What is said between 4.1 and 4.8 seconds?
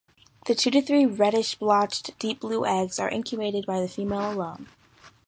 alone.